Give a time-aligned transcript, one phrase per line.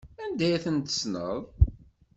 [0.23, 1.41] Anda ay ten-tessneḍ?